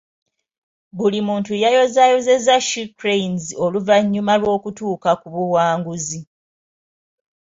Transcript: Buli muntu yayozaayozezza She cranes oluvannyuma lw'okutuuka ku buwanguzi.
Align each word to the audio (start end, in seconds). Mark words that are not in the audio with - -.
Buli 0.97 1.19
muntu 1.27 1.51
yayozaayozezza 1.63 2.55
She 2.67 2.83
cranes 2.99 3.45
oluvannyuma 3.65 4.33
lw'okutuuka 4.41 5.09
ku 5.21 5.27
buwanguzi. 5.33 6.19